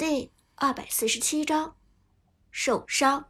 [0.00, 1.76] 第二百四十七章
[2.50, 3.26] 受伤。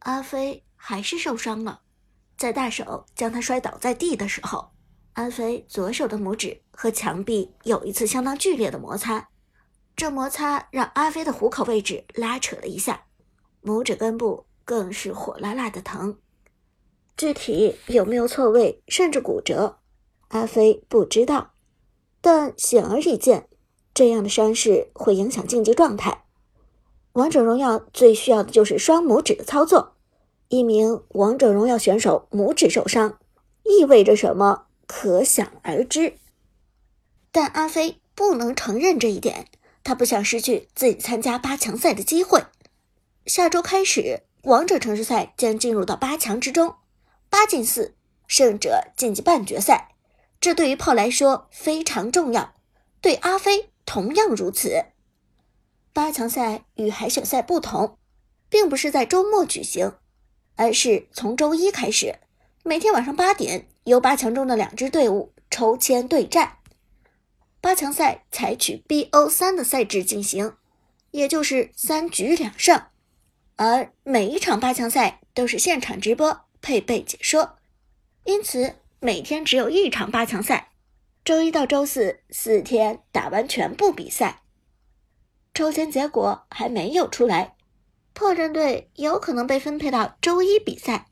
[0.00, 1.80] 阿飞还是受伤了，
[2.36, 4.72] 在大手将他摔倒在地的时候，
[5.14, 9.30] 阿飞左手的拇指和墙壁有一次相当剧烈的摩擦，
[9.96, 13.06] 这摩擦让阿飞的虎口位置拉扯了一下，
[13.62, 16.20] 拇指根部更是火辣辣的疼。
[17.16, 19.80] 具体有没有错位甚至骨折，
[20.28, 21.54] 阿飞不知道，
[22.20, 23.48] 但显而易见。
[23.94, 26.24] 这样的伤势会影响竞技状态。
[27.12, 29.94] 王者荣耀最需要的就是双拇指的操作。
[30.48, 33.18] 一名王者荣耀选手拇指受伤，
[33.62, 34.66] 意味着什么？
[34.86, 36.18] 可想而知。
[37.32, 39.48] 但阿飞不能承认这一点，
[39.82, 42.44] 他不想失去自己参加八强赛的机会。
[43.26, 46.74] 下周开始，王者城市赛将进入到八强之中，
[47.30, 47.94] 八进四，
[48.26, 49.94] 胜者晋级半决赛。
[50.40, 52.54] 这对于炮来说非常重要，
[53.00, 53.70] 对阿飞。
[53.94, 54.86] 同样如此，
[55.92, 57.96] 八强赛与海选赛不同，
[58.48, 59.92] 并不是在周末举行，
[60.56, 62.16] 而是从周一开始，
[62.64, 66.56] 每天晚上八点由八强中的两支队伍抽签对战。
[67.60, 70.54] 八强赛采取 BO 三的赛制进行，
[71.12, 72.86] 也就是三局两胜，
[73.54, 77.58] 而每一场八强赛都是现场直播配备解说，
[78.24, 80.72] 因此每天只有一场八强赛。
[81.24, 84.42] 周一到周四四天打完全部比赛，
[85.54, 87.56] 抽签结果还没有出来，
[88.12, 91.06] 破阵队有可能被分配到周一比赛，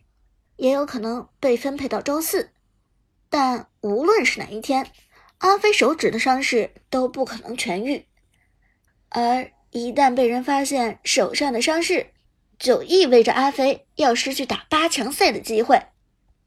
[0.57, 2.51] 也有可能被分配到周四。
[3.31, 4.87] 但无论是哪一天，
[5.39, 8.05] 阿飞手指的伤势都不可能痊愈，
[9.09, 12.09] 而一旦被人发现手上的伤势，
[12.59, 15.87] 就意味着阿飞要失去打八强赛的机会。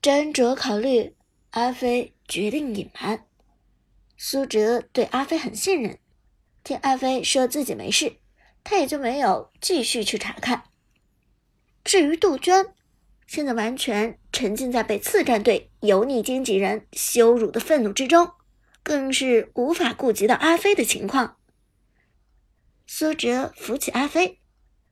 [0.04, 1.16] 斟酌考虑，
[1.50, 3.26] 阿飞决定隐瞒。
[4.18, 6.00] 苏哲对阿飞很信任，
[6.64, 8.18] 听阿飞说自己没事，
[8.64, 10.64] 他也就没有继续去查看。
[11.84, 12.74] 至于杜鹃，
[13.28, 18.32] 现在完全沉浸在被次战队油腻经纪人羞辱的愤怒之中，
[18.82, 21.38] 更是无法顾及到阿飞的情况。
[22.88, 24.40] 苏哲扶起阿飞，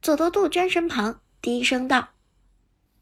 [0.02, 2.10] 走到杜鹃身旁，低声道：“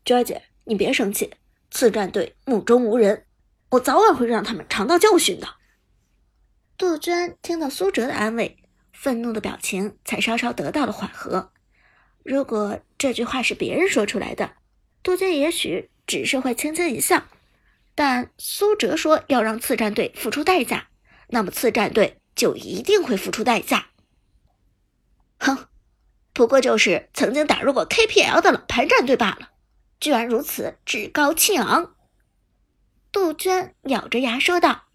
[0.06, 1.34] 娟姐，你别生气，
[1.72, 3.26] 次战队目中无人，
[3.70, 5.48] 我早晚会让他们尝到教训的。”
[6.82, 8.58] 杜鹃听到苏哲的安慰，
[8.92, 11.52] 愤怒的表情才稍稍得到了缓和。
[12.24, 14.54] 如果这句话是别人说出来的，
[15.04, 17.26] 杜鹃也许只是会轻轻一笑。
[17.94, 20.88] 但苏哲说要让次战队付出代价，
[21.28, 23.90] 那么次战队就一定会付出代价。
[25.38, 25.68] 哼，
[26.34, 29.52] 不过就是曾经打入过 KPL 的老牌战队罢了，
[30.00, 31.94] 居然如此趾高气昂。
[33.12, 34.88] 杜鹃咬着牙说道。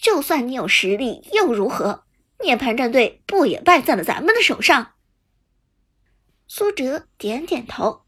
[0.00, 2.04] 就算你有实力又如何？
[2.40, 4.92] 涅槃战队不也败在了咱们的手上？
[6.46, 8.04] 苏哲点点头，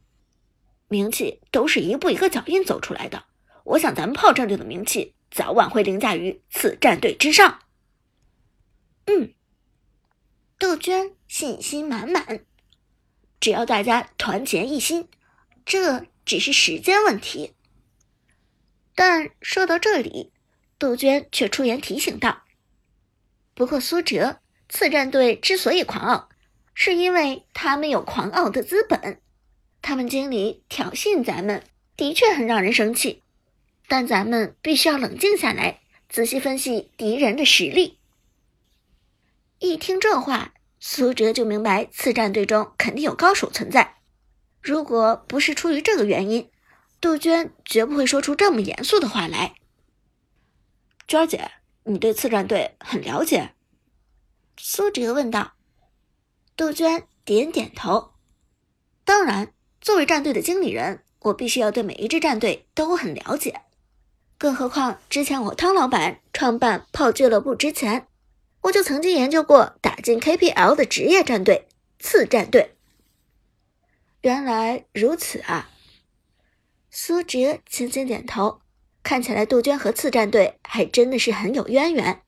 [0.86, 3.24] 名气都是一步一个脚印走出来的。
[3.64, 7.58] 我想咱们炮战队的名气早晚会凌驾于此战队之上。
[9.06, 9.34] 嗯，
[10.58, 12.44] 杜鹃信心满满，
[13.40, 15.08] 只要大家团结一心，
[15.66, 17.54] 这只是时间问题。
[18.94, 20.32] 但说到这里。
[20.80, 22.44] 杜鹃却出言提醒道
[23.54, 24.38] ：“不过苏哲，
[24.70, 26.30] 次战队之所以狂傲，
[26.72, 29.20] 是因为他们有狂傲的资本。
[29.82, 31.62] 他们经理挑衅咱们，
[31.98, 33.22] 的确很让人生气。
[33.88, 37.98] 但咱们必须要冷静下来，仔细分析敌人的实力。”
[39.60, 43.96] 一听这话，苏哲就明白次战队中肯定有高手存在。
[44.62, 46.48] 如果不是出于这个原因，
[47.02, 49.56] 杜鹃绝不会说出这么严肃的话来。
[51.10, 51.50] 娟儿姐，
[51.82, 53.50] 你对次战队很了解？
[54.56, 55.54] 苏哲问道。
[56.56, 58.12] 杜鹃点点头。
[59.04, 63.62] 当然，作为战队的经理人，我必须要对每一支战队都很了解。
[64.38, 68.06] 更何况，之前我汤老板创办炮俱乐部之前，
[68.60, 71.66] 我就曾经研究过打进 KPL 的职业战队
[71.98, 72.76] 次战队。
[74.20, 75.70] 原来如此啊！
[76.88, 78.60] 苏哲轻轻点头。
[79.02, 82.22] 看起来杜鹃和次战队还真的是很有渊源。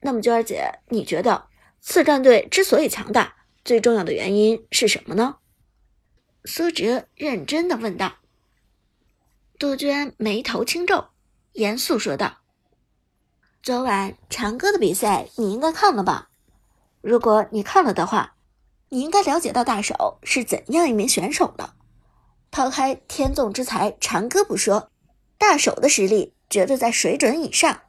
[0.00, 1.46] 那么娟儿姐，你觉得
[1.80, 5.36] 次战队之所以强大，最重要的原因是什么呢？
[6.44, 8.16] 苏哲认真的问道。
[9.58, 11.06] 杜鹃眉头轻皱，
[11.52, 12.38] 严肃说道
[13.62, 16.28] ：“昨晚长歌的比赛你应该看了吧？
[17.00, 18.36] 如果你看了的话，
[18.90, 21.74] 你应该了解到大手是怎样一名选手的。
[22.50, 24.90] 抛开天纵之才长歌不说。”
[25.38, 27.82] 大手的实力绝对在水准以上。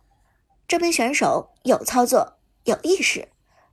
[0.68, 3.30] 这名选手有操作、有意识，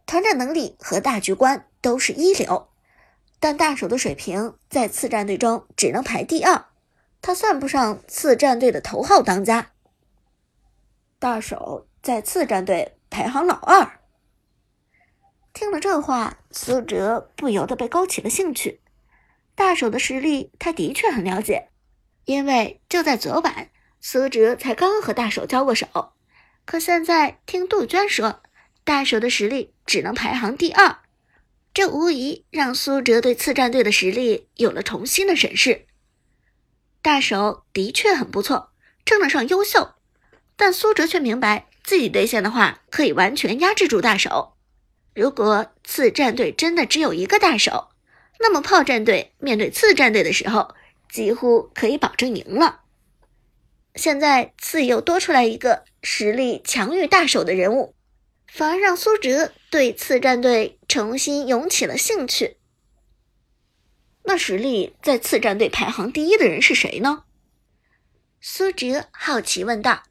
[0.07, 2.69] 团战能力和大局观都是一流，
[3.41, 6.67] 但大手的水平在次战队中只能排第二，
[7.21, 9.73] 他算不上次战队的头号当家。
[11.19, 14.01] 大手在次战队排行老二。
[15.55, 18.81] 听了这话，苏哲不由得被勾起了兴趣。
[19.55, 21.69] 大手的实力，他的确很了解，
[22.25, 23.71] 因为就在昨晚，
[24.01, 25.87] 苏哲才刚和大手交过手。
[26.65, 28.43] 可现在听杜鹃说，
[28.85, 30.99] 大手的实力只能排行第二，
[31.75, 35.87] 这无疑让苏哲对次战队的实力有了重新的审视。
[37.01, 38.71] 大手的确很不错，
[39.05, 39.95] 称得上优秀。
[40.55, 44.55] 但苏哲却明白，自己对线的话，可以完全压制住大手。
[45.15, 47.89] 如果次战队真的只有一个大手，
[48.39, 50.75] 那么炮战队面对次战队的时候，
[51.13, 52.81] 几乎可以保证赢了。
[53.95, 57.95] 现在次又多出来一个实力强于大手的人物，
[58.47, 62.57] 反而让苏哲对次战队重新涌起了兴趣。
[64.25, 67.25] 那实力在次战队排行第一的人是谁呢？
[68.41, 70.05] 苏哲好奇问道。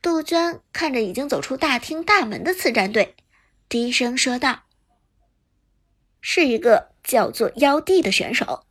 [0.00, 3.14] 杜鹃看着已经走出大厅大门的次战队，
[3.68, 4.62] 低声说道
[6.22, 8.64] ：“是一个叫做妖帝的选手。”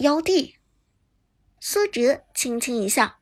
[0.00, 0.56] 妖帝，
[1.60, 3.16] 苏哲轻轻一笑，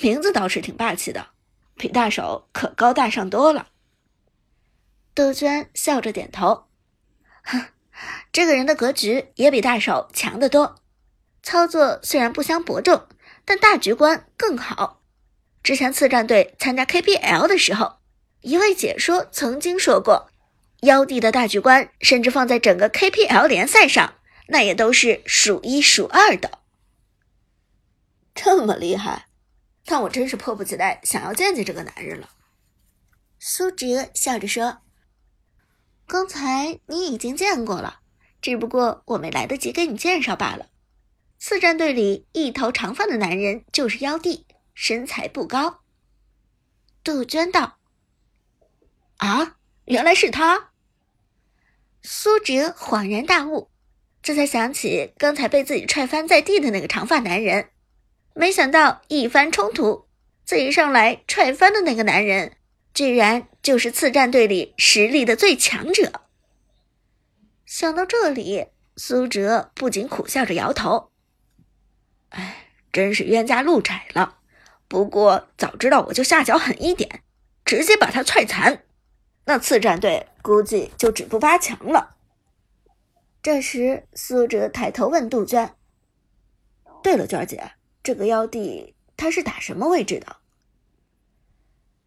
[0.00, 1.28] 名字倒是挺霸气的，
[1.76, 3.68] 比大手可高大上多了。
[5.14, 6.66] 杜鹃笑着点头
[7.44, 7.68] ：“哼，
[8.30, 10.82] 这个人的格局也比大手强得多，
[11.42, 13.06] 操作虽然不相伯仲，
[13.46, 15.00] 但大局观更好。”
[15.64, 17.96] 之前次战队参加 KPL 的时候，
[18.42, 20.28] 一位解说曾经说过，
[20.82, 24.16] 妖帝的大局观甚至放在整个 KPL 联赛上，
[24.48, 26.58] 那也都是数一数二的。
[28.34, 29.28] 这么厉害，
[29.84, 32.30] 但我真是迫不及待想要见见这个男人了。
[33.38, 34.78] 苏哲笑着说
[36.06, 38.00] ：“刚才你已经见过了，
[38.40, 40.68] 只不过我没来得及给你介绍罢了。
[41.38, 45.82] 四战队里一头长发的男人就是妖帝。”身材不高，
[47.04, 47.76] 杜鹃道
[49.18, 50.70] ：“啊，原来是他。”
[52.02, 53.70] 苏哲恍然大悟，
[54.22, 57.70] 这才想起刚才被自己踹翻在地的那个长发男人。
[58.34, 60.06] 没想到一番冲突，
[60.44, 62.56] 自己上来踹翻的那个男人，
[62.94, 66.22] 居然就是次战队里实力的最强者。
[67.66, 68.66] 想到这里，
[68.96, 71.10] 苏哲不禁苦笑着摇头
[72.30, 74.38] ：“哎，真是冤家路窄了。”
[74.88, 77.22] 不过早知道我就下脚狠一点，
[77.64, 78.84] 直接把他踹残，
[79.46, 82.16] 那次战队估计就止步八强了。
[83.42, 85.74] 这时，苏哲抬头问杜鹃
[87.02, 90.36] ：“对了，娟儿姐，这个妖帝他是打什么位置的？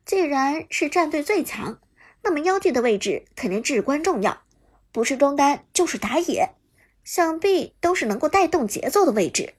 [0.06, 1.82] 既然是战队最强，
[2.22, 4.44] 那么妖帝的位置肯定至关重要，
[4.94, 6.56] 不是中单就是打野，
[7.04, 9.56] 想必都是能够带动节奏的位置。”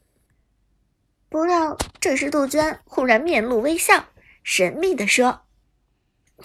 [1.29, 4.07] 不料，这时杜鹃忽然面露微笑，
[4.43, 5.43] 神秘地说：“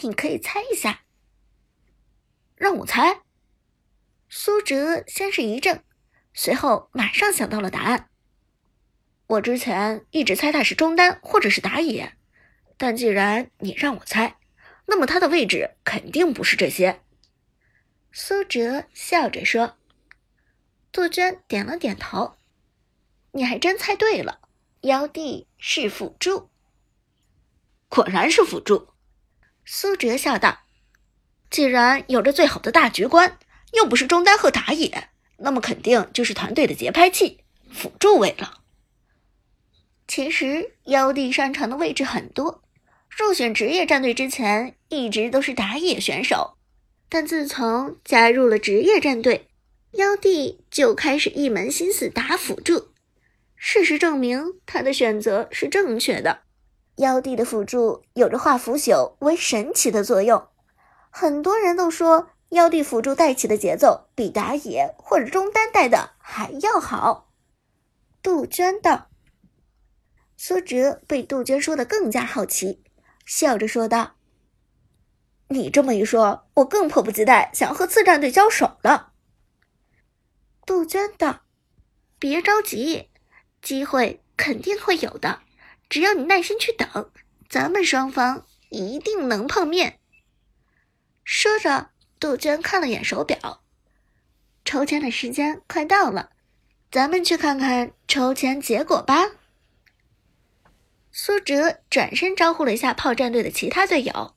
[0.02, 1.04] 你可以猜一下。”
[2.58, 3.22] 让我猜。
[4.34, 5.82] 苏哲先是一怔，
[6.34, 8.08] 随后马上想到了答案。
[9.28, 12.14] 我之前一直猜他是中单或者是打野，
[12.78, 14.38] 但既然你让我猜，
[14.86, 17.02] 那么他的位置肯定不是这些。
[18.14, 19.78] 苏哲笑着说。
[20.94, 22.38] 杜鹃点了点头
[23.32, 24.40] ：“你还真猜对了。”
[24.84, 26.50] 妖帝是辅助，
[27.90, 28.94] 果然是辅助。
[29.66, 30.62] 苏哲笑道
[31.52, 33.38] ：“既然有着最好的大局观，
[33.74, 37.40] 又不是中单和打野，那么肯定就是团队的节拍器、
[37.72, 38.60] 辅助位了。”
[40.08, 42.62] 其实，妖帝擅长的位置很多。
[43.10, 46.58] 入选职业战队之前，一直都是打野选手，
[47.10, 49.50] 但自从加入了职业战队，
[49.92, 52.90] 妖帝就开始一门心思打辅助。
[53.56, 56.44] 事实证明，他的选择是正确的。
[56.98, 60.48] 妖帝的辅助有着化腐朽为神奇的作用，
[61.10, 67.32] 很多人都说妖帝辅助带起的节奏比打野或者中单带的还要好。
[68.22, 69.10] 杜鹃道。
[70.38, 72.84] 苏哲被杜鹃说的更加好奇，
[73.26, 74.16] 笑着说道
[75.50, 79.14] ：“你这么一说，我更迫不及待想要和次战队交手了。”
[80.66, 81.42] 杜鹃道
[82.20, 83.10] ：“别着急。”
[83.62, 85.42] 机会肯定会有的，
[85.88, 87.12] 只要你耐心去等，
[87.48, 90.00] 咱们双方一定能碰面。
[91.24, 91.91] 说着，
[92.22, 93.64] 杜鹃看了眼手表，
[94.64, 96.30] 抽签的时间快到了，
[96.92, 99.32] 咱们去看看抽签结果吧。
[101.12, 104.36] 苏哲转身招呼了一下炮战队的其他队友：“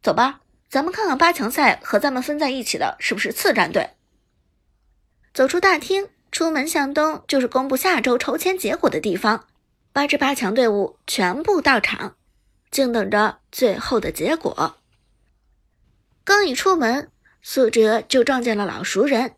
[0.00, 3.90] 走吧，咱们看看八强赛和咱们分在一起的是不是次战队。
[5.34, 9.48] 走出大厅，出门向东就是公布下周抽签结果的地方。
[9.92, 12.14] 八支八强队伍全部到场，
[12.70, 14.77] 静等着最后的结果。
[16.28, 19.36] 刚一出门，苏哲就撞见了老熟人，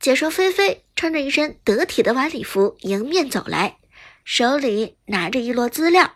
[0.00, 3.76] 解说菲菲穿着一身得体的晚礼服迎面走来，
[4.24, 6.14] 手里拿着一摞资料。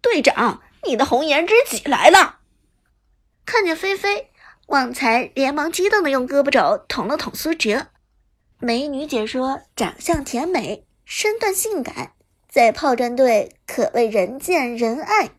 [0.00, 2.40] 队长，你的红颜知己来了！
[3.46, 4.32] 看见菲菲，
[4.66, 7.86] 旺财连忙激动的用胳膊肘捅了捅苏哲。
[8.58, 12.14] 美女解说长相甜美，身段性感，
[12.48, 15.30] 在炮战队可谓人见人爱。